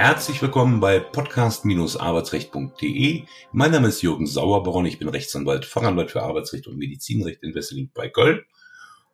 Herzlich 0.00 0.40
willkommen 0.40 0.80
bei 0.80 0.98
podcast-arbeitsrecht.de. 0.98 3.24
Mein 3.52 3.70
Name 3.70 3.88
ist 3.88 4.00
Jürgen 4.00 4.26
Sauerborn. 4.26 4.86
Ich 4.86 4.98
bin 4.98 5.10
Rechtsanwalt, 5.10 5.66
Fachanwalt 5.66 6.10
für 6.10 6.22
Arbeitsrecht 6.22 6.66
und 6.68 6.78
Medizinrecht 6.78 7.42
in 7.42 7.54
Wesseling 7.54 7.90
bei 7.92 8.08
Köln. 8.08 8.40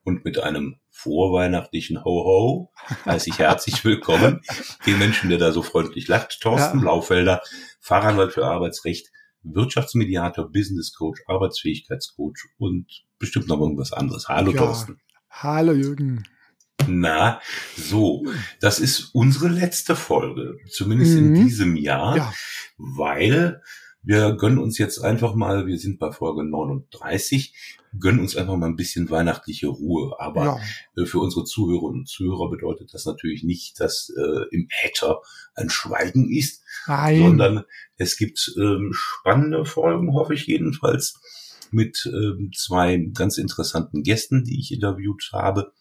Und 0.04 0.24
mit 0.24 0.38
einem 0.38 0.76
vorweihnachtlichen 0.90 2.04
Ho-Ho 2.04 2.70
heiße 3.04 3.30
ich 3.30 3.40
herzlich 3.40 3.84
willkommen 3.84 4.42
den 4.86 5.00
Menschen, 5.00 5.28
der 5.28 5.38
da 5.38 5.50
so 5.50 5.62
freundlich 5.62 6.06
lacht. 6.06 6.38
Thorsten 6.40 6.78
ja. 6.78 6.82
Blaufelder, 6.82 7.42
Fachanwalt 7.80 8.32
für 8.32 8.46
Arbeitsrecht, 8.46 9.08
Wirtschaftsmediator, 9.42 10.52
Business 10.52 10.94
Coach, 10.94 11.20
Arbeitsfähigkeitscoach 11.26 12.38
und 12.58 12.86
bestimmt 13.18 13.48
noch 13.48 13.58
irgendwas 13.58 13.92
anderes. 13.92 14.28
Hallo 14.28 14.52
ja. 14.52 14.58
Thorsten. 14.58 15.00
Hallo 15.30 15.72
Jürgen. 15.72 16.22
Na, 16.86 17.40
so, 17.76 18.24
das 18.60 18.78
ist 18.78 19.10
unsere 19.14 19.48
letzte 19.48 19.96
Folge, 19.96 20.58
zumindest 20.70 21.12
mhm. 21.12 21.18
in 21.18 21.34
diesem 21.34 21.76
Jahr, 21.76 22.16
ja. 22.16 22.34
weil 22.76 23.62
wir 24.06 24.36
gönnen 24.36 24.58
uns 24.58 24.78
jetzt 24.78 25.00
einfach 25.00 25.34
mal, 25.34 25.66
wir 25.66 25.78
sind 25.78 25.98
bei 25.98 26.12
Folge 26.12 26.44
39, 26.44 27.54
gönnen 27.98 28.20
uns 28.20 28.36
einfach 28.36 28.56
mal 28.56 28.66
ein 28.66 28.76
bisschen 28.76 29.10
weihnachtliche 29.10 29.66
Ruhe. 29.66 30.14
Aber 30.20 30.44
ja. 30.44 31.02
Äh, 31.02 31.06
für 31.06 31.18
unsere 31.18 31.44
Zuhörerinnen 31.44 32.02
und 32.02 32.08
Zuhörer 32.08 32.48
bedeutet 32.48 32.94
das 32.94 33.04
natürlich 33.04 33.42
nicht, 33.42 33.80
dass 33.80 34.12
äh, 34.16 34.54
im 34.54 34.68
Äther 34.84 35.20
ein 35.56 35.70
Schweigen 35.70 36.30
ist, 36.30 36.62
Nein. 36.86 37.18
sondern 37.18 37.64
es 37.96 38.16
gibt 38.16 38.52
ähm, 38.56 38.92
spannende 38.92 39.64
Folgen, 39.64 40.14
hoffe 40.14 40.34
ich 40.34 40.46
jedenfalls, 40.46 41.20
mit 41.72 42.08
ähm, 42.12 42.50
zwei 42.54 42.96
ganz 43.14 43.38
interessanten 43.38 44.02
Gästen, 44.02 44.44
die 44.44 44.58
ich 44.60 44.72
interviewt 44.72 45.30
habe 45.32 45.72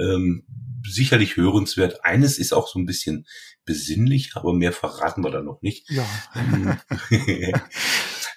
ähm, 0.00 0.44
sicherlich 0.86 1.36
hörenswert. 1.36 2.04
Eines 2.04 2.38
ist 2.38 2.52
auch 2.52 2.68
so 2.68 2.78
ein 2.78 2.86
bisschen 2.86 3.26
besinnlich, 3.64 4.32
aber 4.34 4.52
mehr 4.52 4.72
verraten 4.72 5.22
wir 5.22 5.30
da 5.30 5.42
noch 5.42 5.62
nicht. 5.62 5.88
Ja. 5.90 6.06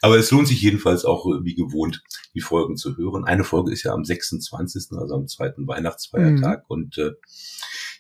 aber 0.02 0.18
es 0.18 0.32
lohnt 0.32 0.48
sich 0.48 0.62
jedenfalls 0.62 1.06
auch 1.06 1.26
wie 1.44 1.56
gewohnt, 1.56 2.04
die 2.34 2.42
Folgen 2.42 2.76
zu 2.76 2.98
hören. 2.98 3.24
Eine 3.24 3.44
Folge 3.44 3.72
ist 3.72 3.84
ja 3.84 3.94
am 3.94 4.04
26., 4.04 4.98
also 4.98 5.16
am 5.16 5.28
zweiten 5.28 5.68
Weihnachtsfeiertag. 5.68 6.60
Mhm. 6.62 6.66
Und 6.68 6.98
äh, 6.98 7.12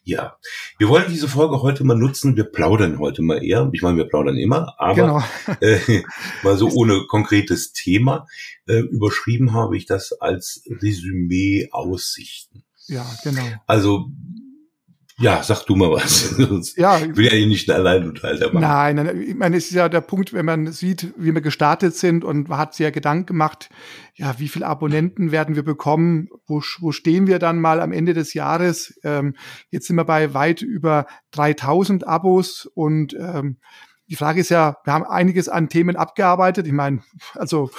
ja, 0.03 0.37
wir 0.77 0.89
wollen 0.89 1.05
diese 1.09 1.27
Folge 1.27 1.61
heute 1.61 1.83
mal 1.83 1.97
nutzen. 1.97 2.35
Wir 2.35 2.43
plaudern 2.43 2.99
heute 2.99 3.21
mal 3.21 3.43
eher. 3.43 3.69
Ich 3.71 3.81
meine, 3.81 3.97
wir 3.97 4.07
plaudern 4.07 4.37
immer, 4.37 4.75
aber 4.77 4.95
genau. 4.95 5.23
äh, 5.61 6.03
mal 6.43 6.57
so 6.57 6.69
ohne 6.69 7.05
konkretes 7.07 7.71
Thema. 7.71 8.27
Äh, 8.67 8.79
überschrieben 8.79 9.53
habe 9.53 9.77
ich 9.77 9.85
das 9.85 10.11
als 10.13 10.63
Resümee 10.69 11.69
Aussichten. 11.71 12.63
Ja, 12.87 13.05
genau. 13.23 13.43
Also, 13.65 14.09
ja, 15.23 15.41
sag 15.41 15.63
du 15.66 15.75
mal 15.75 15.89
was. 15.89 16.35
ja, 16.75 16.99
ich 16.99 17.16
will 17.16 17.25
ja 17.25 17.31
hier 17.31 17.47
nicht 17.47 17.69
allein 17.71 17.85
Alleinunterhalter 17.85 18.47
machen. 18.47 18.61
Nein, 18.61 18.95
nein, 18.97 19.21
ich 19.21 19.35
meine, 19.35 19.55
es 19.55 19.67
ist 19.67 19.73
ja 19.73 19.88
der 19.88 20.02
Punkt, 20.02 20.33
wenn 20.33 20.45
man 20.45 20.71
sieht, 20.71 21.13
wie 21.17 21.33
wir 21.33 21.41
gestartet 21.41 21.95
sind 21.95 22.25
und 22.25 22.49
man 22.49 22.57
hat 22.57 22.75
sich 22.75 22.83
ja 22.83 22.89
Gedanken 22.89 23.27
gemacht, 23.27 23.69
ja, 24.16 24.35
wie 24.38 24.49
viele 24.49 24.67
Abonnenten 24.67 25.31
werden 25.31 25.55
wir 25.55 25.63
bekommen? 25.63 26.27
Wo, 26.45 26.61
wo 26.79 26.91
stehen 26.91 27.25
wir 27.25 27.39
dann 27.39 27.61
mal 27.61 27.79
am 27.79 27.94
Ende 27.94 28.13
des 28.13 28.33
Jahres? 28.33 28.99
Ähm, 29.03 29.35
jetzt 29.69 29.88
sind 29.88 29.95
wir 29.95 30.05
bei 30.05 30.33
weit 30.33 30.61
über 30.61 31.07
3000 31.31 32.05
Abos 32.05 32.69
und 32.75 33.13
ähm, 33.13 33.57
die 34.14 34.17
Frage 34.17 34.42
ist 34.42 34.50
ja, 34.50 34.78
wir 34.83 34.94
haben 34.94 35.06
einiges 35.06 35.50
an 35.50 35.69
Themen 35.69 35.95
abgearbeitet. 35.95 36.67
Ich 36.67 36.72
meine, 36.72 37.02
also 37.33 37.72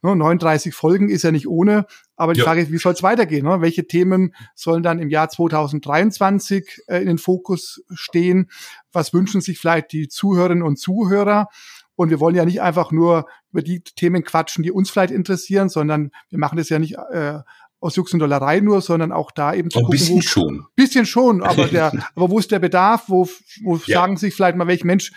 ne, 0.00 0.16
39 0.16 0.74
Folgen 0.74 1.10
ist 1.10 1.24
ja 1.24 1.30
nicht 1.30 1.46
ohne, 1.46 1.84
aber 2.16 2.32
die 2.32 2.38
ja. 2.38 2.46
Frage 2.46 2.62
ist, 2.62 2.72
wie 2.72 2.78
soll 2.78 2.94
es 2.94 3.02
weitergehen? 3.02 3.44
Ne? 3.44 3.60
Welche 3.60 3.86
Themen 3.86 4.34
sollen 4.54 4.82
dann 4.82 4.98
im 4.98 5.10
Jahr 5.10 5.28
2023 5.28 6.84
äh, 6.86 7.00
in 7.00 7.06
den 7.06 7.18
Fokus 7.18 7.82
stehen? 7.92 8.48
Was 8.92 9.12
wünschen 9.12 9.42
sich 9.42 9.58
vielleicht 9.58 9.92
die 9.92 10.08
Zuhörerinnen 10.08 10.62
und 10.62 10.78
Zuhörer? 10.78 11.48
Und 11.96 12.08
wir 12.08 12.18
wollen 12.18 12.34
ja 12.34 12.46
nicht 12.46 12.62
einfach 12.62 12.90
nur 12.90 13.26
über 13.52 13.60
die 13.60 13.82
Themen 13.82 14.24
quatschen, 14.24 14.62
die 14.62 14.72
uns 14.72 14.88
vielleicht 14.88 15.12
interessieren, 15.12 15.68
sondern 15.68 16.12
wir 16.30 16.38
machen 16.38 16.56
das 16.56 16.70
ja 16.70 16.78
nicht 16.78 16.96
äh, 17.12 17.40
aus 17.78 17.96
Jux 17.96 18.10
und 18.14 18.20
Dollerei 18.20 18.60
nur, 18.60 18.80
sondern 18.80 19.12
auch 19.12 19.32
da 19.32 19.52
eben 19.52 19.68
zu 19.68 19.80
Ein 19.80 19.84
gucken. 19.84 19.98
Bisschen 19.98 20.16
wo, 20.16 20.20
schon. 20.22 20.66
Bisschen 20.76 21.04
schon, 21.04 21.42
aber 21.42 21.66
der, 21.66 21.92
aber 22.14 22.30
wo 22.30 22.38
ist 22.38 22.50
der 22.50 22.58
Bedarf? 22.58 23.04
Wo, 23.08 23.28
wo 23.62 23.76
ja. 23.84 23.98
sagen 23.98 24.16
sich 24.16 24.34
vielleicht 24.34 24.56
mal, 24.56 24.66
welch 24.66 24.82
Mensch, 24.82 25.12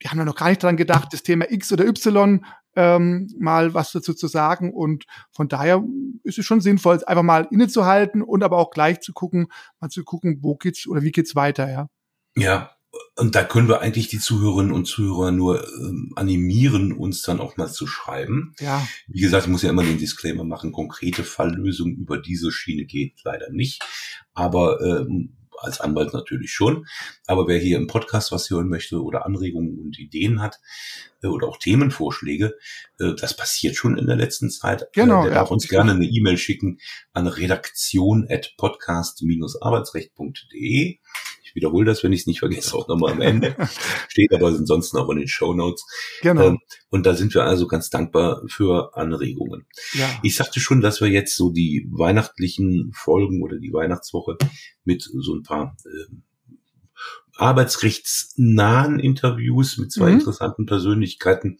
wir 0.00 0.10
haben 0.10 0.18
ja 0.18 0.24
noch 0.24 0.36
gar 0.36 0.48
nicht 0.48 0.62
dran 0.62 0.76
gedacht, 0.76 1.08
das 1.12 1.22
Thema 1.22 1.50
X 1.50 1.72
oder 1.72 1.86
Y 1.86 2.44
ähm, 2.76 3.28
mal 3.38 3.74
was 3.74 3.92
dazu 3.92 4.14
zu 4.14 4.28
sagen. 4.28 4.72
Und 4.72 5.04
von 5.32 5.48
daher 5.48 5.82
ist 6.22 6.38
es 6.38 6.44
schon 6.44 6.60
sinnvoll, 6.60 7.02
einfach 7.04 7.22
mal 7.22 7.48
innezuhalten 7.50 8.22
und 8.22 8.42
aber 8.42 8.58
auch 8.58 8.70
gleich 8.70 9.00
zu 9.00 9.12
gucken, 9.12 9.48
mal 9.80 9.88
zu 9.88 10.04
gucken, 10.04 10.38
wo 10.42 10.56
geht's 10.56 10.86
oder 10.86 11.02
wie 11.02 11.12
geht's 11.12 11.34
weiter, 11.34 11.70
ja. 11.70 11.88
Ja, 12.36 12.70
und 13.16 13.34
da 13.34 13.44
können 13.44 13.68
wir 13.68 13.80
eigentlich 13.80 14.08
die 14.08 14.18
Zuhörerinnen 14.18 14.72
und 14.72 14.86
Zuhörer 14.86 15.32
nur 15.32 15.66
ähm, 15.80 16.12
animieren, 16.14 16.92
uns 16.92 17.22
dann 17.22 17.40
auch 17.40 17.56
mal 17.56 17.68
zu 17.68 17.86
schreiben. 17.86 18.54
Ja. 18.60 18.86
Wie 19.08 19.20
gesagt, 19.20 19.44
ich 19.44 19.50
muss 19.50 19.62
ja 19.62 19.70
immer 19.70 19.82
den 19.82 19.98
Disclaimer 19.98 20.44
machen, 20.44 20.72
konkrete 20.72 21.24
Falllösung 21.24 21.96
über 21.96 22.18
diese 22.18 22.52
Schiene 22.52 22.84
geht 22.84 23.20
leider 23.24 23.50
nicht. 23.50 23.82
Aber 24.34 24.80
ähm, 24.80 25.36
als 25.62 25.80
Anwalt 25.80 26.12
natürlich 26.12 26.52
schon. 26.52 26.86
Aber 27.26 27.48
wer 27.48 27.58
hier 27.58 27.76
im 27.76 27.86
Podcast 27.86 28.32
was 28.32 28.50
hören 28.50 28.68
möchte 28.68 29.02
oder 29.02 29.26
Anregungen 29.26 29.78
und 29.78 29.98
Ideen 29.98 30.40
hat 30.40 30.58
äh, 31.22 31.26
oder 31.26 31.48
auch 31.48 31.58
Themenvorschläge, 31.58 32.54
äh, 32.98 33.12
das 33.20 33.36
passiert 33.36 33.76
schon 33.76 33.98
in 33.98 34.06
der 34.06 34.16
letzten 34.16 34.48
Zeit. 34.50 34.86
Genau. 34.92 35.20
Äh, 35.20 35.24
der 35.24 35.32
ja. 35.32 35.40
darf 35.40 35.50
uns 35.50 35.68
gerne 35.68 35.92
eine 35.92 36.06
E-Mail 36.06 36.38
schicken 36.38 36.78
an 37.12 37.26
redaktion 37.26 38.26
at 38.30 38.54
podcast-arbeitsrecht.de. 38.56 40.98
Ich 41.48 41.54
wiederhole 41.54 41.86
das, 41.86 42.04
wenn 42.04 42.12
ich 42.12 42.20
es 42.20 42.26
nicht 42.26 42.40
vergesse, 42.40 42.74
auch 42.74 42.88
nochmal 42.88 43.12
am 43.12 43.20
Ende. 43.20 43.56
Steht 44.08 44.32
aber 44.32 44.48
ansonsten 44.48 44.98
auch 44.98 45.08
in 45.10 45.18
den 45.18 45.28
Show 45.28 45.54
Notes. 45.54 45.84
Genau. 46.22 46.48
Ähm, 46.48 46.58
und 46.90 47.06
da 47.06 47.14
sind 47.14 47.34
wir 47.34 47.44
also 47.44 47.66
ganz 47.66 47.90
dankbar 47.90 48.42
für 48.48 48.96
Anregungen. 48.96 49.66
Ja. 49.94 50.08
Ich 50.22 50.36
sagte 50.36 50.60
schon, 50.60 50.80
dass 50.80 51.00
wir 51.00 51.08
jetzt 51.08 51.36
so 51.36 51.50
die 51.50 51.88
weihnachtlichen 51.90 52.92
Folgen 52.94 53.42
oder 53.42 53.58
die 53.58 53.72
Weihnachtswoche 53.72 54.36
mit 54.84 55.02
so 55.02 55.34
ein 55.34 55.42
paar 55.42 55.76
äh, 55.84 56.14
arbeitsrechtsnahen 57.36 58.98
Interviews 58.98 59.78
mit 59.78 59.92
zwei 59.92 60.10
mhm. 60.10 60.18
interessanten 60.18 60.66
Persönlichkeiten 60.66 61.58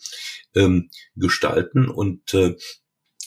ähm, 0.55 0.91
gestalten. 1.15 1.89
Und 1.89 2.35
äh, 2.35 2.57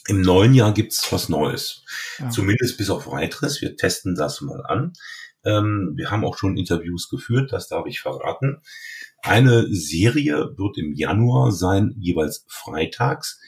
im 0.08 0.22
neuen 0.22 0.54
Jahr 0.54 0.74
gibt's 0.74 1.12
was 1.12 1.30
Neues. 1.30 1.84
Ja. 2.20 2.30
Zumindest 2.30 2.78
bis 2.78 2.90
auf 2.90 3.08
weiteres. 3.08 3.62
Wir 3.62 3.78
testen 3.78 4.16
das 4.16 4.42
mal 4.42 4.66
an. 4.66 4.94
Ähm, 5.46 5.94
wir 5.96 6.12
haben 6.12 6.26
auch 6.26 6.38
schon 6.38 6.58
Interviews 6.58 7.10
geführt, 7.10 7.52
das 7.52 7.68
darf 7.68 7.86
ich 7.88 8.00
verraten. 8.00 8.62
Eine 9.24 9.68
Serie 9.74 10.54
wird 10.58 10.78
im 10.78 10.94
Januar 10.94 11.52
sein, 11.52 11.96
jeweils 11.98 12.46
freitags. 12.48 13.40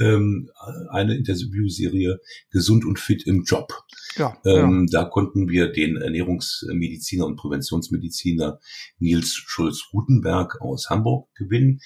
Ähm, 0.00 0.50
eine 0.90 1.14
Interviewserie 1.16 2.18
Gesund 2.50 2.84
und 2.84 2.98
fit 2.98 3.28
im 3.28 3.44
Job. 3.44 3.72
Ja, 4.16 4.36
ähm, 4.44 4.88
ja. 4.90 5.02
Da 5.02 5.08
konnten 5.08 5.48
wir 5.48 5.70
den 5.70 5.96
Ernährungsmediziner 5.96 7.24
und 7.26 7.36
Präventionsmediziner 7.36 8.58
Nils 8.98 9.34
Schulz-Rutenberg 9.34 10.60
aus 10.60 10.90
Hamburg 10.90 11.32
gewinnen, 11.36 11.80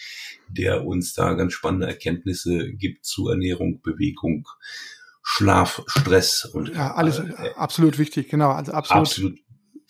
der 0.48 0.86
uns 0.86 1.12
da 1.12 1.34
ganz 1.34 1.52
spannende 1.52 1.86
Erkenntnisse 1.86 2.72
gibt 2.72 3.04
zu 3.04 3.28
Ernährung, 3.28 3.82
Bewegung, 3.82 4.48
Schlaf, 5.30 5.82
Stress 5.86 6.46
und 6.46 6.70
ja, 6.70 6.94
alles 6.94 7.18
äh, 7.18 7.50
absolut 7.54 7.98
wichtig, 7.98 8.30
genau, 8.30 8.48
also 8.48 8.72
absolut, 8.72 9.02
absolut 9.02 9.38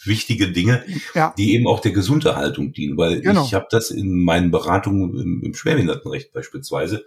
wichtige 0.03 0.51
Dinge, 0.51 0.85
ja. 1.15 1.33
die 1.39 1.55
eben 1.55 1.69
auch 1.69 1.79
der 1.79 1.93
Gesunderhaltung 1.93 2.73
dienen, 2.73 2.97
weil 2.99 3.21
genau. 3.21 3.45
ich 3.45 3.55
habe 3.55 3.67
das 3.71 3.93
in 3.93 4.25
meinen 4.25 4.51
Beratungen 4.51 5.17
im, 5.17 5.43
im 5.45 5.55
Schwerbehindertenrecht 5.55 6.33
beispielsweise, 6.33 7.05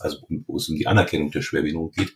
also 0.00 0.16
wo 0.46 0.56
es 0.56 0.66
um 0.70 0.76
die 0.76 0.86
Anerkennung 0.86 1.30
der 1.30 1.42
Schwerbehinderung 1.42 1.90
geht, 1.90 2.14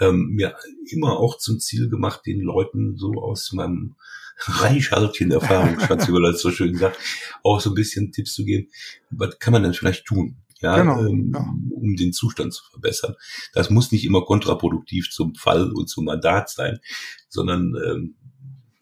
ähm, 0.00 0.30
mir 0.30 0.56
immer 0.90 1.18
auch 1.18 1.36
zum 1.36 1.60
Ziel 1.60 1.90
gemacht, 1.90 2.22
den 2.24 2.40
Leuten 2.40 2.96
so 2.96 3.12
aus 3.16 3.52
meinem 3.52 3.96
reichhaltigen 4.38 5.30
Erfahrungsschatz, 5.30 6.08
wie 6.08 6.12
man 6.12 6.22
das 6.22 6.40
so 6.40 6.50
schön 6.50 6.74
sagt, 6.74 6.98
auch 7.42 7.60
so 7.60 7.70
ein 7.70 7.74
bisschen 7.74 8.12
Tipps 8.12 8.32
zu 8.32 8.46
geben. 8.46 8.70
Was 9.10 9.38
kann 9.40 9.52
man 9.52 9.62
denn 9.62 9.74
vielleicht 9.74 10.06
tun? 10.06 10.38
ja, 10.60 10.76
genau, 10.76 11.04
ähm, 11.06 11.32
ja. 11.34 11.54
Um 11.76 11.96
den 11.96 12.12
Zustand 12.12 12.54
zu 12.54 12.64
verbessern. 12.70 13.14
Das 13.52 13.70
muss 13.70 13.92
nicht 13.92 14.04
immer 14.04 14.24
kontraproduktiv 14.24 15.10
zum 15.10 15.34
Fall 15.34 15.70
und 15.72 15.88
zum 15.88 16.04
Mandat 16.06 16.50
sein, 16.50 16.80
sondern 17.28 17.74
ähm, 17.84 18.16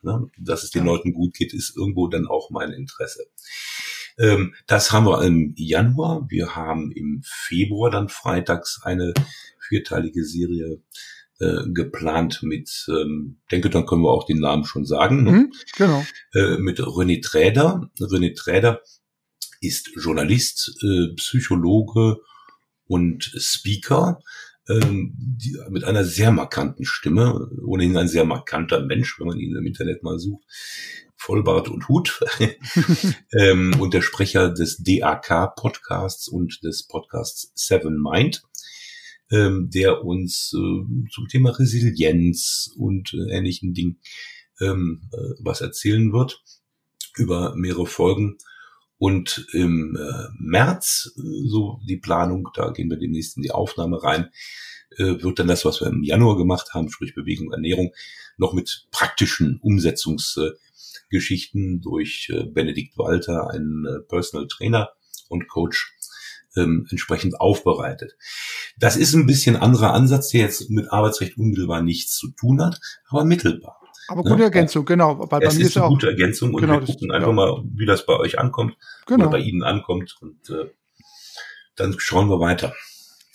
ne, 0.02 0.30
dass 0.38 0.62
es 0.62 0.70
den. 0.70 0.84
Leuten 0.84 1.12
gut 1.12 1.34
geht, 1.34 1.54
ist 1.54 1.76
irgendwo 1.76 2.08
dann 2.08 2.26
auch 2.26 2.50
mein 2.50 2.70
Interesse. 2.70 3.26
Ähm, 4.18 4.54
das 4.66 4.92
haben 4.92 5.06
wir 5.06 5.24
im 5.24 5.54
Januar. 5.56 6.26
Wir 6.28 6.54
haben 6.54 6.92
im 6.92 7.22
Februar 7.24 7.90
dann 7.90 8.08
freitags 8.08 8.80
eine 8.82 9.14
vierteilige 9.58 10.24
Serie 10.24 10.82
äh, 11.40 11.68
geplant 11.72 12.42
mit, 12.42 12.86
ähm, 12.88 13.38
denke, 13.50 13.70
dann 13.70 13.86
können 13.86 14.02
wir 14.02 14.10
auch 14.10 14.26
den 14.26 14.38
Namen 14.38 14.64
schon 14.64 14.84
sagen, 14.84 15.24
ne? 15.24 15.32
mhm, 15.32 15.52
genau. 15.76 16.04
Äh, 16.32 16.58
mit 16.58 16.80
René 16.80 17.22
Träder. 17.22 17.90
René 17.98 18.36
Träder 18.36 18.82
ist 19.60 19.90
Journalist, 19.96 20.76
äh, 20.82 21.14
Psychologe 21.16 22.18
und 22.86 23.24
Speaker 23.38 24.20
ähm, 24.68 25.14
die, 25.16 25.58
mit 25.70 25.84
einer 25.84 26.04
sehr 26.04 26.32
markanten 26.32 26.84
Stimme, 26.84 27.50
ohnehin 27.64 27.96
ein 27.96 28.08
sehr 28.08 28.24
markanter 28.24 28.84
Mensch, 28.84 29.18
wenn 29.18 29.26
man 29.26 29.38
ihn 29.38 29.56
im 29.56 29.66
Internet 29.66 30.02
mal 30.02 30.18
sucht. 30.18 30.44
Vollbart 31.16 31.68
und 31.68 31.88
Hut 31.88 32.20
ähm, 33.32 33.74
und 33.80 33.94
der 33.94 34.02
Sprecher 34.02 34.50
des 34.50 34.78
DAK-Podcasts 34.78 36.28
und 36.28 36.62
des 36.62 36.86
Podcasts 36.86 37.50
Seven 37.54 38.00
Mind, 38.02 38.42
ähm, 39.30 39.70
der 39.72 40.04
uns 40.04 40.52
äh, 40.54 41.08
zum 41.10 41.28
Thema 41.28 41.50
Resilienz 41.50 42.70
und 42.76 43.14
äh, 43.14 43.36
ähnlichen 43.36 43.72
Dingen 43.72 44.00
ähm, 44.60 45.08
äh, 45.12 45.16
was 45.40 45.60
erzählen 45.60 46.12
wird 46.12 46.42
über 47.16 47.54
mehrere 47.56 47.86
Folgen. 47.86 48.36
Und 48.98 49.46
im 49.52 49.96
äh, 49.96 50.28
März, 50.38 51.12
äh, 51.16 51.20
so 51.46 51.80
die 51.88 51.96
Planung, 51.96 52.48
da 52.54 52.70
gehen 52.70 52.90
wir 52.90 52.96
demnächst 52.96 53.36
in 53.36 53.42
die 53.42 53.50
Aufnahme 53.50 54.00
rein, 54.02 54.30
äh, 54.96 55.22
wird 55.22 55.38
dann 55.38 55.48
das, 55.48 55.64
was 55.64 55.80
wir 55.80 55.88
im 55.88 56.02
Januar 56.02 56.36
gemacht 56.36 56.74
haben, 56.74 56.90
sprich 56.90 57.14
Bewegung, 57.14 57.50
Ernährung, 57.52 57.92
noch 58.36 58.52
mit 58.52 58.88
praktischen 58.90 59.58
Umsetzungsgeschichten 59.60 61.80
durch 61.80 62.28
äh, 62.32 62.42
Benedikt 62.44 62.98
Walter, 62.98 63.50
einen 63.50 63.86
äh, 63.86 64.00
Personal 64.08 64.48
Trainer 64.48 64.90
und 65.28 65.46
Coach, 65.48 65.94
ähm, 66.56 66.86
entsprechend 66.90 67.40
aufbereitet. 67.40 68.16
Das 68.78 68.96
ist 68.96 69.14
ein 69.14 69.26
bisschen 69.26 69.56
anderer 69.56 69.92
Ansatz, 69.92 70.28
der 70.28 70.42
jetzt 70.42 70.70
mit 70.70 70.92
Arbeitsrecht 70.92 71.36
unmittelbar 71.36 71.82
nichts 71.82 72.16
zu 72.16 72.30
tun 72.30 72.62
hat, 72.62 72.78
aber 73.08 73.24
mittelbar. 73.24 73.80
Aber 74.08 74.22
gute 74.22 74.36
ne? 74.36 74.44
Ergänzung, 74.44 74.84
genau. 74.84 75.18
Weil 75.30 75.40
bei 75.40 75.46
es 75.46 75.56
mir 75.56 75.64
ist 75.64 75.76
eine 75.76 75.86
auch, 75.86 75.90
gute 75.90 76.08
Ergänzung 76.08 76.54
und 76.54 76.60
genau, 76.60 76.74
wir 76.74 76.86
gucken 76.86 77.08
das, 77.08 77.16
einfach 77.16 77.28
ja. 77.28 77.34
mal, 77.34 77.64
wie 77.74 77.86
das 77.86 78.06
bei 78.06 78.16
euch 78.16 78.38
ankommt, 78.38 78.76
genau. 79.06 79.24
oder 79.24 79.30
bei 79.32 79.38
Ihnen 79.38 79.62
ankommt 79.62 80.16
und 80.20 80.50
äh, 80.50 80.70
dann 81.76 81.94
schauen 81.98 82.28
wir 82.28 82.40
weiter. 82.40 82.74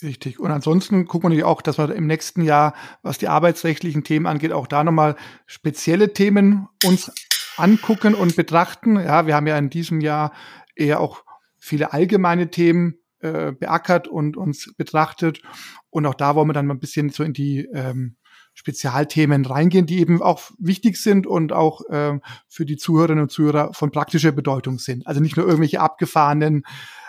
Richtig. 0.02 0.40
Und 0.40 0.50
ansonsten 0.50 1.06
gucken 1.06 1.24
wir 1.24 1.28
natürlich 1.30 1.44
auch, 1.44 1.60
dass 1.60 1.78
wir 1.78 1.94
im 1.94 2.06
nächsten 2.06 2.42
Jahr, 2.42 2.74
was 3.02 3.18
die 3.18 3.28
arbeitsrechtlichen 3.28 4.02
Themen 4.02 4.26
angeht, 4.26 4.52
auch 4.52 4.66
da 4.66 4.82
nochmal 4.82 5.16
spezielle 5.46 6.14
Themen 6.14 6.68
uns 6.86 7.12
angucken 7.58 8.14
und 8.14 8.36
betrachten. 8.36 8.96
Ja, 8.96 9.26
wir 9.26 9.34
haben 9.34 9.46
ja 9.46 9.58
in 9.58 9.68
diesem 9.68 10.00
Jahr 10.00 10.32
eher 10.74 11.00
auch 11.00 11.24
viele 11.58 11.92
allgemeine 11.92 12.50
Themen 12.50 12.94
äh, 13.20 13.52
beackert 13.52 14.08
und 14.08 14.38
uns 14.38 14.72
betrachtet. 14.76 15.42
Und 15.90 16.06
auch 16.06 16.14
da 16.14 16.34
wollen 16.34 16.48
wir 16.48 16.54
dann 16.54 16.66
mal 16.66 16.74
ein 16.74 16.80
bisschen 16.80 17.10
so 17.10 17.22
in 17.22 17.34
die 17.34 17.68
ähm, 17.74 18.16
Spezialthemen 18.54 19.44
reingehen, 19.46 19.86
die 19.86 20.00
eben 20.00 20.20
auch 20.22 20.50
wichtig 20.58 20.96
sind 20.96 21.26
und 21.26 21.52
auch 21.52 21.82
äh, 21.88 22.18
für 22.48 22.66
die 22.66 22.76
Zuhörerinnen 22.76 23.22
und 23.22 23.30
Zuhörer 23.30 23.72
von 23.72 23.90
praktischer 23.90 24.32
Bedeutung 24.32 24.78
sind. 24.78 25.06
Also 25.06 25.20
nicht 25.20 25.36
nur 25.36 25.46
irgendwelche 25.46 25.80
abgefahrenen 25.80 26.64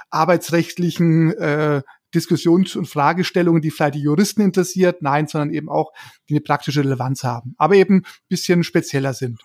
arbeitsrechtlichen 0.10 1.34
äh, 1.34 1.82
Diskussions- 2.14 2.76
und 2.76 2.88
Fragestellungen, 2.88 3.62
die 3.62 3.72
vielleicht 3.72 3.96
die 3.96 4.02
Juristen 4.02 4.42
interessiert, 4.42 5.02
nein, 5.02 5.28
sondern 5.28 5.52
eben 5.52 5.70
auch, 5.70 5.94
die 6.28 6.34
eine 6.34 6.42
praktische 6.42 6.82
Relevanz 6.82 7.24
haben, 7.24 7.56
aber 7.58 7.76
eben 7.76 8.04
bisschen 8.28 8.64
spezieller 8.64 9.14
sind. 9.14 9.42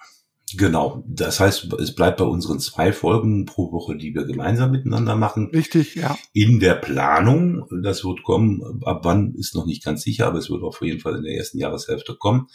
Genau. 0.55 1.03
Das 1.09 1.41
heißt, 1.41 1.73
es 1.75 1.95
bleibt 1.95 2.19
bei 2.19 2.25
unseren 2.25 2.61
zwei 2.61 2.93
Folgen 2.93 3.47
pro 3.47 3.73
Woche, 3.73 3.97
die 3.97 4.15
wir 4.15 4.25
gemeinsam 4.25 4.71
miteinander 4.71 5.17
machen. 5.17 5.51
Richtig, 5.53 5.97
ja. 5.97 6.17
In 6.33 6.61
der 6.61 6.75
Planung, 6.75 7.67
das 7.83 8.05
wird 8.05 8.23
kommen, 8.23 8.83
ab 8.85 9.01
wann 9.03 9.35
ist 9.35 9.55
noch 9.55 9.67
nicht 9.67 9.85
ganz 9.85 10.03
sicher, 10.03 10.27
aber 10.27 10.39
es 10.39 10.49
wird 10.49 10.63
auf 10.63 10.81
jeden 10.83 11.01
Fall 11.01 11.17
in 11.17 11.25
der 11.25 11.35
ersten 11.35 11.59
Jahreshälfte 11.59 12.15
kommen, 12.15 12.47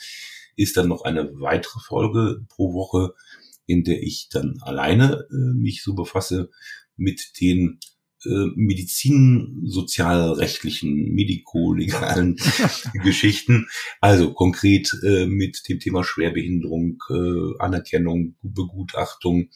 ist 0.56 0.78
dann 0.78 0.88
noch 0.88 1.04
eine 1.04 1.32
weitere 1.34 1.80
Folge 1.82 2.46
pro 2.48 2.74
Woche, 2.74 3.14
in 3.66 3.84
der 3.84 4.02
ich 4.02 4.30
dann 4.30 4.58
alleine 4.62 5.28
äh, 5.30 5.54
mich 5.54 5.84
so 5.84 5.94
befasse 5.94 6.50
mit 6.96 7.40
den 7.42 7.80
äh, 8.26 8.48
Medizin, 8.56 9.62
sozialrechtlichen, 9.66 11.14
medikolegalen 11.14 12.38
Geschichten. 13.04 13.68
Also 14.00 14.34
konkret 14.34 14.92
äh, 15.04 15.26
mit 15.26 15.62
dem 15.68 15.80
Thema 15.80 16.04
Schwerbehinderung, 16.04 16.98
äh, 17.10 17.60
Anerkennung, 17.60 18.36
Begutachtung, 18.42 19.50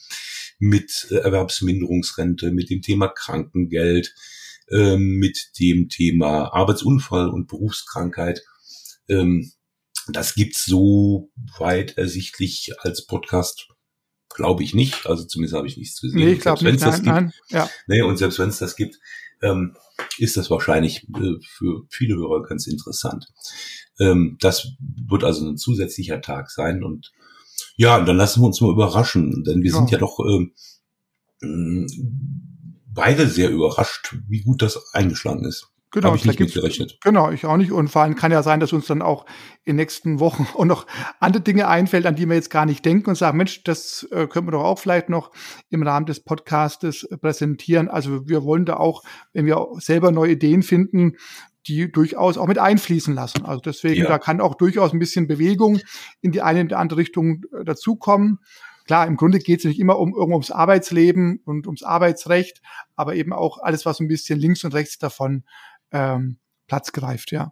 mit 0.60 1.08
Erwerbsminderungsrente, 1.12 2.52
mit 2.52 2.70
dem 2.70 2.82
Thema 2.82 3.10
Krankengeld, 3.10 4.14
äh, 4.70 4.98
mit 4.98 5.52
dem 5.60 5.90
Thema 5.90 6.54
Arbeitsunfall 6.54 7.30
und 7.30 7.48
Berufskrankheit. 7.48 8.42
Ähm, 9.08 9.52
das 10.08 10.36
gibt's 10.36 10.66
so 10.66 11.32
weit 11.58 11.98
ersichtlich 11.98 12.72
als 12.80 13.06
Podcast 13.06 13.68
Glaube 14.36 14.64
ich 14.64 14.74
nicht. 14.74 15.06
Also 15.08 15.24
zumindest 15.24 15.56
habe 15.56 15.68
ich 15.68 15.78
nichts 15.78 16.02
gesehen. 16.02 16.20
Nee, 16.20 16.34
ich 16.34 16.42
glaube 16.42 16.64
nicht. 16.64 16.82
Nein, 16.82 16.94
gibt, 16.94 17.06
nein. 17.06 17.34
Ja. 17.50 17.70
Nee, 17.88 18.02
und 18.02 18.18
selbst 18.18 18.38
wenn 18.40 18.50
es 18.50 18.60
das 18.60 18.76
gibt, 18.76 19.00
ähm, 19.42 19.76
ist 20.18 20.38
das 20.38 20.50
wahrscheinlich 20.50 21.08
äh, 21.10 21.36
für 21.42 21.84
viele 21.90 22.16
Hörer 22.16 22.44
ganz 22.44 22.68
interessant. 22.68 23.28
Ähm, 24.00 24.38
das 24.42 24.74
wird 24.80 25.24
also 25.24 25.48
ein 25.48 25.58
zusätzlicher 25.58 26.22
Tag 26.22 26.52
sein 26.52 26.84
und 26.84 27.12
ja, 27.78 28.00
dann 28.04 28.18
lassen 28.18 28.42
wir 28.42 28.48
uns 28.48 28.62
mal 28.62 28.72
überraschen, 28.72 29.44
denn 29.46 29.62
wir 29.62 29.72
ja. 29.72 29.78
sind 29.78 29.92
ja 29.92 29.98
doch 29.98 30.20
ähm, 30.20 31.88
beide 32.94 33.28
sehr 33.28 33.50
überrascht, 33.50 34.16
wie 34.28 34.42
gut 34.42 34.62
das 34.62 34.94
eingeschlagen 34.94 35.46
ist. 35.46 35.68
Genau, 35.96 36.10
Habe 36.10 36.18
ich 36.18 36.26
nicht 36.26 36.54
gerechnet. 36.54 36.98
Genau, 37.06 37.32
ich 37.32 37.46
auch 37.46 37.56
nicht. 37.56 37.72
Und 37.72 37.88
vor 37.88 38.02
allem 38.02 38.16
kann 38.16 38.30
ja 38.30 38.44
sein, 38.44 38.60
dass 38.60 38.74
uns 38.74 38.86
dann 38.86 39.02
auch 39.02 39.26
in 39.64 39.72
den 39.72 39.76
nächsten 39.78 40.20
Wochen 40.20 40.46
auch 40.56 40.66
noch 40.66 40.88
andere 41.22 41.42
Dinge 41.42 41.70
einfällt, 41.70 42.06
an 42.06 42.18
die 42.18 42.28
wir 42.28 42.36
jetzt 42.36 42.50
gar 42.50 42.66
nicht 42.66 42.84
denken 42.84 43.12
und 43.12 43.16
sagen, 43.16 43.38
Mensch, 43.38 43.64
das 43.64 44.06
äh, 44.12 44.28
können 44.28 44.46
wir 44.46 44.52
doch 44.52 44.66
auch 44.66 44.78
vielleicht 44.78 45.08
noch 45.08 45.32
im 45.70 45.84
Rahmen 45.84 46.06
des 46.06 46.20
Podcastes 46.20 47.08
präsentieren. 47.22 47.88
Also 47.88 48.28
wir 48.28 48.44
wollen 48.44 48.66
da 48.66 48.76
auch, 48.76 49.04
wenn 49.32 49.46
wir 49.46 49.66
selber 49.78 50.12
neue 50.12 50.34
Ideen 50.34 50.64
finden, 50.64 51.16
die 51.66 51.90
durchaus 51.90 52.38
auch 52.38 52.48
mit 52.48 52.60
einfließen 52.60 53.16
lassen. 53.16 53.46
Also 53.46 53.62
deswegen, 53.62 54.02
ja. 54.02 54.10
da 54.10 54.20
kann 54.20 54.42
auch 54.42 54.56
durchaus 54.56 54.92
ein 54.92 55.00
bisschen 55.00 55.28
Bewegung 55.28 55.80
in 56.20 56.34
die 56.34 56.42
eine 56.42 56.66
oder 56.66 56.78
andere 56.78 57.00
Richtung 57.00 57.46
äh, 57.58 57.64
dazukommen. 57.64 58.40
Klar, 58.86 59.08
im 59.08 59.16
Grunde 59.16 59.40
geht 59.40 59.60
es 59.60 59.66
nicht 59.66 59.80
immer 59.80 59.98
um 59.98 60.14
irgendwo 60.14 60.34
ums 60.34 60.52
Arbeitsleben 60.52 61.42
und 61.44 61.66
ums 61.66 61.82
Arbeitsrecht, 61.82 62.62
aber 62.96 63.16
eben 63.16 63.34
auch 63.34 63.58
alles, 63.60 63.86
was 63.86 64.00
ein 64.00 64.08
bisschen 64.08 64.40
links 64.40 64.64
und 64.64 64.76
rechts 64.76 65.00
davon 65.00 65.44
ähm, 65.92 66.38
Platz 66.68 66.92
greift, 66.92 67.32
ja. 67.32 67.52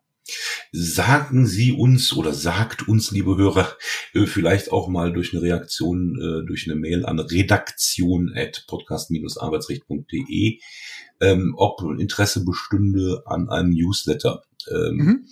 Sagen 0.71 1.45
Sie 1.45 1.73
uns 1.73 2.13
oder 2.13 2.33
sagt 2.33 2.87
uns, 2.87 3.11
liebe 3.11 3.35
Hörer, 3.37 3.75
äh, 4.13 4.25
vielleicht 4.25 4.71
auch 4.71 4.87
mal 4.87 5.11
durch 5.13 5.33
eine 5.33 5.41
Reaktion, 5.41 6.17
äh, 6.17 6.45
durch 6.47 6.65
eine 6.65 6.75
Mail 6.75 7.05
an 7.05 7.19
redaktion 7.19 8.33
at 8.35 8.65
podcast-arbeitsrecht.de, 8.67 10.59
ähm, 11.21 11.53
ob 11.57 11.81
Interesse 11.99 12.45
bestünde 12.45 13.23
an 13.25 13.49
einem 13.49 13.71
Newsletter. 13.71 14.43
Ähm, 14.71 14.95
mhm. 14.95 15.25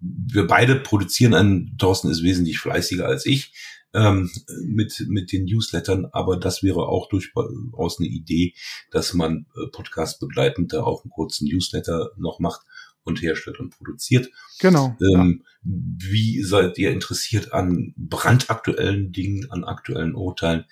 Wir 0.00 0.46
beide 0.46 0.76
produzieren 0.76 1.34
einen, 1.34 1.76
Thorsten 1.78 2.10
ist 2.10 2.22
wesentlich 2.22 2.60
fleißiger 2.60 3.06
als 3.06 3.26
ich, 3.26 3.52
ähm, 3.98 4.30
mit, 4.64 5.04
mit 5.08 5.32
den 5.32 5.44
Newslettern, 5.44 6.06
aber 6.12 6.38
das 6.38 6.62
wäre 6.62 6.88
auch 6.88 7.08
durchaus 7.08 7.98
eine 7.98 8.08
Idee, 8.08 8.54
dass 8.90 9.12
man 9.12 9.46
äh, 9.56 9.66
Podcast 9.72 10.20
begleitend 10.20 10.72
da 10.72 10.82
auch 10.82 11.04
einen 11.04 11.10
kurzen 11.10 11.48
Newsletter 11.48 12.12
noch 12.16 12.38
macht 12.38 12.62
und 13.02 13.22
herstellt 13.22 13.58
und 13.58 13.70
produziert. 13.70 14.30
Genau. 14.60 14.96
Ähm, 15.00 15.42
ja. 15.42 15.50
Wie 15.62 16.42
seid 16.42 16.78
ihr 16.78 16.92
interessiert 16.92 17.52
an 17.52 17.92
brandaktuellen 17.96 19.12
Dingen, 19.12 19.50
an 19.50 19.64
aktuellen 19.64 20.14
Urteilen? 20.14 20.64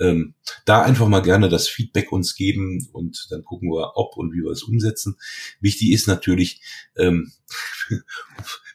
Ähm, 0.00 0.34
da 0.64 0.82
einfach 0.82 1.06
mal 1.06 1.22
gerne 1.22 1.48
das 1.48 1.68
Feedback 1.68 2.10
uns 2.10 2.34
geben 2.34 2.88
und 2.92 3.28
dann 3.30 3.44
gucken 3.44 3.68
wir, 3.68 3.92
ob 3.96 4.16
und 4.16 4.32
wie 4.32 4.42
wir 4.42 4.50
es 4.50 4.64
umsetzen. 4.64 5.16
Wichtig 5.60 5.92
ist 5.92 6.08
natürlich, 6.08 6.62
ähm, 6.96 7.32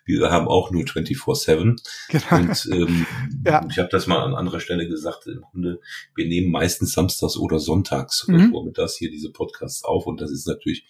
wir 0.07 0.31
haben 0.31 0.47
auch 0.47 0.71
nur 0.71 0.83
24-7. 0.83 1.79
Genau. 2.09 2.25
Und 2.31 2.69
ähm, 2.71 3.05
ja. 3.45 3.65
ich 3.69 3.77
habe 3.77 3.89
das 3.89 4.07
mal 4.07 4.23
an 4.23 4.33
anderer 4.33 4.59
Stelle 4.59 4.87
gesagt, 4.87 5.27
im 5.27 5.41
Grunde, 5.41 5.79
wir 6.15 6.27
nehmen 6.27 6.49
meistens 6.49 6.93
samstags 6.93 7.37
oder 7.37 7.59
sonntags 7.59 8.27
mhm. 8.27 8.51
vormittags 8.51 8.95
hier 8.95 9.11
diese 9.11 9.31
Podcasts 9.31 9.83
auf 9.83 10.07
und 10.07 10.21
das 10.21 10.31
ist 10.31 10.47
natürlich, 10.47 10.85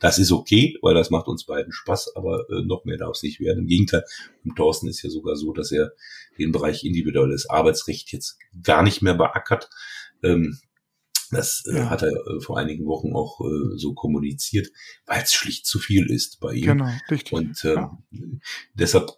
das 0.00 0.18
ist 0.18 0.32
okay, 0.32 0.78
weil 0.82 0.94
das 0.94 1.10
macht 1.10 1.26
uns 1.26 1.44
beiden 1.44 1.72
Spaß, 1.72 2.16
aber 2.16 2.48
äh, 2.48 2.62
noch 2.62 2.84
mehr 2.84 2.96
darf 2.96 3.16
es 3.16 3.22
nicht 3.22 3.40
werden. 3.40 3.60
Im 3.60 3.66
Gegenteil, 3.66 4.04
und 4.44 4.56
Thorsten 4.56 4.88
ist 4.88 5.02
ja 5.02 5.10
sogar 5.10 5.36
so, 5.36 5.52
dass 5.52 5.72
er 5.72 5.92
den 6.38 6.52
Bereich 6.52 6.84
individuelles 6.84 7.48
Arbeitsrecht 7.50 8.12
jetzt 8.12 8.38
gar 8.62 8.82
nicht 8.82 9.02
mehr 9.02 9.14
beackert. 9.14 9.68
Ähm, 10.22 10.58
das 11.30 11.64
äh, 11.70 11.78
ja. 11.78 11.90
hat 11.90 12.02
er 12.02 12.10
äh, 12.10 12.40
vor 12.40 12.58
einigen 12.58 12.86
Wochen 12.86 13.12
auch 13.12 13.40
äh, 13.40 13.76
so 13.76 13.94
kommuniziert, 13.94 14.68
weil 15.06 15.22
es 15.22 15.32
schlicht 15.32 15.66
zu 15.66 15.78
viel 15.78 16.10
ist 16.10 16.40
bei 16.40 16.54
ihm. 16.54 16.66
Genau, 16.66 16.90
richtig. 17.10 17.32
Und 17.32 17.64
äh, 17.64 17.74
ja. 17.74 17.98
deshalb 18.74 19.10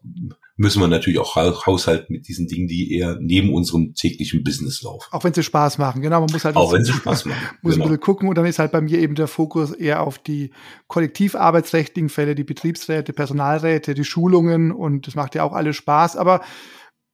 müssen 0.57 0.81
wir 0.81 0.88
natürlich 0.88 1.19
auch 1.19 1.37
haushalten 1.37 2.12
mit 2.12 2.28
diesen 2.28 2.47
Dingen, 2.47 2.69
die 2.69 2.95
eher 2.95 3.19
neben 3.21 3.52
unserem 3.52 3.95
täglichen 3.95 4.45
Business 4.45 4.83
laufen. 4.83 5.09
Auch 5.11 5.25
wenn 5.25 5.33
sie 5.33 5.42
Spaß 5.42 5.78
machen, 5.78 6.02
genau. 6.02 6.21
Man 6.21 6.31
muss 6.31 6.45
halt 6.45 6.57
auch 6.57 6.73
wenn 6.73 6.85
sie 6.85 6.92
Spaß 6.92 7.25
machen. 7.25 7.40
Muss 7.62 7.75
genau. 7.75 7.87
ein 7.87 7.90
bisschen 7.90 8.00
gucken 8.00 8.28
und 8.28 8.37
dann 8.37 8.47
ist 8.47 8.59
halt 8.59 8.73
bei 8.73 8.81
mir 8.81 8.99
eben 8.99 9.14
der 9.14 9.26
Fokus 9.26 9.73
eher 9.73 10.02
auf 10.02 10.19
die 10.19 10.52
kollektivarbeitsrechtlichen 10.88 12.11
Fälle, 12.11 12.35
die 12.35 12.45
Betriebsräte, 12.45 13.12
Personalräte, 13.12 13.95
die 13.95 14.04
Schulungen 14.04 14.73
und 14.73 15.07
das 15.07 15.14
macht 15.14 15.35
ja 15.35 15.45
auch 15.45 15.52
alles 15.52 15.76
Spaß. 15.76 16.16
Aber 16.16 16.42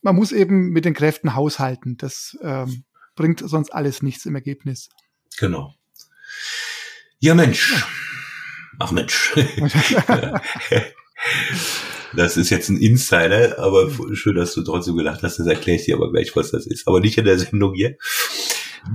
man 0.03 0.17
muss 0.17 0.33
eben 0.33 0.71
mit 0.71 0.85
den 0.85 0.95
Kräften 0.95 1.35
haushalten. 1.35 1.97
Das 1.97 2.37
ähm, 2.43 2.85
bringt 3.19 3.43
sonst 3.45 3.71
alles 3.71 4.01
nichts 4.01 4.25
im 4.27 4.35
Ergebnis. 4.37 4.89
Genau. 5.39 5.75
Ja, 7.19 7.35
Mensch. 7.35 7.85
Ach 8.79 8.93
Mensch. 8.93 9.35
Das 12.17 12.39
ist 12.39 12.49
jetzt 12.49 12.71
ein 12.71 12.79
Insider, 12.79 13.59
aber 13.59 13.91
schön, 14.15 14.37
dass 14.37 14.55
du 14.55 14.63
trotzdem 14.63 14.97
gelacht 14.97 15.23
hast. 15.23 15.39
Das 15.39 15.47
erkläre 15.47 15.79
ich 15.79 15.85
dir 15.85 15.97
aber 15.97 16.11
gleich, 16.11 16.35
was 16.35 16.51
das 16.51 16.67
ist. 16.67 16.89
Aber 16.89 17.01
nicht 17.01 17.19
in 17.19 17.27
der 17.27 17.39
Sendung 17.39 17.75
hier. 17.75 17.99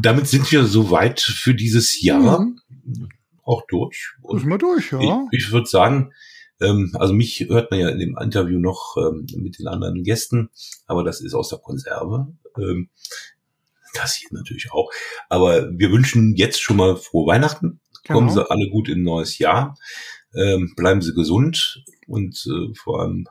Damit 0.02 0.28
sind 0.28 0.52
wir 0.52 0.66
soweit 0.66 1.22
für 1.22 1.54
dieses 1.54 2.02
Jahr 2.02 2.42
mhm. 2.42 2.60
auch 3.44 3.62
durch. 3.68 4.16
Und 4.24 4.40
sind 4.40 4.50
wir 4.50 4.58
durch, 4.58 4.92
ja. 4.94 5.28
Ich, 5.32 5.46
ich 5.46 5.52
würde 5.52 5.68
sagen, 5.68 6.12
ähm, 6.60 6.92
also 6.96 7.14
mich 7.14 7.46
hört 7.50 7.70
man 7.70 7.80
ja 7.80 7.90
in 7.90 8.00
dem 8.00 8.18
Interview 8.20 8.58
noch 8.58 8.96
ähm, 8.98 9.28
mit 9.38 9.60
den 9.60 9.68
anderen 9.68 10.04
Gästen, 10.04 10.50
aber 10.88 11.04
das 11.04 11.22
ist 11.22 11.36
aus 11.36 11.50
der 11.50 11.60
Konserve. 11.60 12.34
Ähm, 12.58 12.90
das 13.94 14.16
hier 14.16 14.30
natürlich 14.32 14.72
auch. 14.72 14.92
Aber 15.30 15.70
wir 15.72 15.92
wünschen 15.92 16.36
jetzt 16.36 16.62
schon 16.62 16.78
mal 16.78 16.98
frohe 16.98 17.28
Weihnachten. 17.28 17.80
Genau. 18.04 18.20
Kommen 18.20 18.30
Sie 18.30 18.50
alle 18.50 18.70
gut 18.70 18.90
in 18.90 19.00
ein 19.00 19.04
neues 19.04 19.38
Jahr. 19.38 19.78
Ähm, 20.36 20.74
bleiben 20.76 21.02
Sie 21.02 21.14
gesund 21.14 21.84
und 22.08 22.46
äh, 22.48 22.74
vor 22.76 23.02
allem 23.02 23.28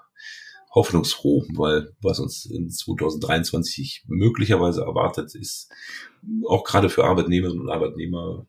hoffnungsfroh, 0.74 1.44
weil 1.54 1.92
was 2.00 2.18
uns 2.18 2.46
in 2.46 2.70
2023 2.70 4.04
möglicherweise 4.06 4.82
erwartet, 4.82 5.34
ist 5.34 5.70
auch 6.48 6.64
gerade 6.64 6.88
für 6.88 7.04
Arbeitnehmerinnen 7.04 7.60
und 7.60 7.70
Arbeitnehmer, 7.70 8.46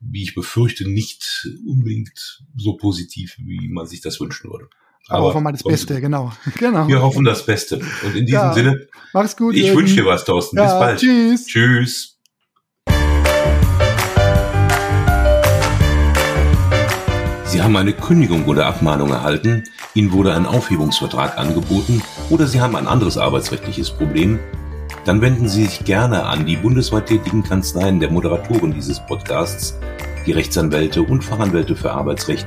wie 0.00 0.22
ich 0.22 0.34
befürchte, 0.34 0.88
nicht 0.88 1.48
unbedingt 1.66 2.42
so 2.56 2.76
positiv, 2.76 3.36
wie 3.38 3.68
man 3.68 3.86
sich 3.86 4.00
das 4.00 4.20
wünschen 4.20 4.50
würde. 4.50 4.68
Aber 5.08 5.24
hoffen 5.24 5.36
wir 5.38 5.40
mal 5.40 5.52
das 5.52 5.64
Beste, 5.64 6.00
genau. 6.00 6.32
genau. 6.58 6.86
Wir 6.86 7.02
hoffen 7.02 7.24
das 7.24 7.44
Beste. 7.44 7.80
Und 8.04 8.16
in 8.16 8.26
diesem 8.26 8.40
ja, 8.40 8.52
Sinne, 8.52 8.86
mach's 9.12 9.36
gut. 9.36 9.54
Ich 9.54 9.74
wünsche 9.74 9.96
dir 9.96 10.06
was, 10.06 10.24
Thorsten. 10.24 10.56
Ja, 10.56 10.64
Bis 10.64 10.72
bald. 10.72 11.00
Tschüss. 11.00 11.46
Tschüss. 11.46 12.18
Sie 17.46 17.60
haben 17.60 17.76
eine 17.76 17.92
Kündigung 17.92 18.46
oder 18.46 18.66
Abmahnung 18.66 19.10
erhalten, 19.10 19.64
Ihnen 19.94 20.12
wurde 20.12 20.32
ein 20.32 20.46
Aufhebungsvertrag 20.46 21.36
angeboten 21.36 22.02
oder 22.30 22.46
Sie 22.46 22.62
haben 22.62 22.74
ein 22.76 22.86
anderes 22.86 23.18
arbeitsrechtliches 23.18 23.90
Problem, 23.90 24.40
dann 25.04 25.20
wenden 25.20 25.48
Sie 25.48 25.64
sich 25.64 25.84
gerne 25.84 26.24
an 26.24 26.46
die 26.46 26.56
bundesweit 26.56 27.06
tätigen 27.06 27.42
Kanzleien 27.42 28.00
der 28.00 28.10
Moderatoren 28.10 28.72
dieses 28.72 29.04
Podcasts, 29.04 29.78
die 30.24 30.32
Rechtsanwälte 30.32 31.02
und 31.02 31.22
Fachanwälte 31.22 31.76
für 31.76 31.92
Arbeitsrecht 31.92 32.46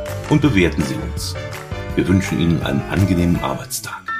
und 0.31 0.41
bewerten 0.41 0.81
Sie 0.81 0.95
uns. 0.95 1.35
Wir 1.95 2.07
wünschen 2.07 2.39
Ihnen 2.39 2.63
einen 2.63 2.81
angenehmen 2.89 3.43
Arbeitstag. 3.43 4.10